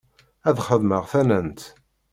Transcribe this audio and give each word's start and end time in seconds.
Ad 0.47 0.57
xedmeɣ 0.67 1.03
tannant. 1.11 1.61